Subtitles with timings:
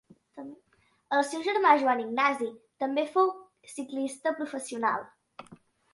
[1.17, 2.49] El seu germà Joan Ignasi
[2.85, 3.29] també fou
[3.75, 5.07] ciclista professional.